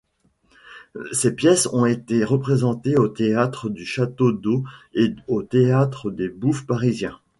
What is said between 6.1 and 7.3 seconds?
Bouffes-Parisiens.